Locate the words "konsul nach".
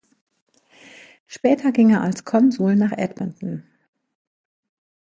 2.25-2.91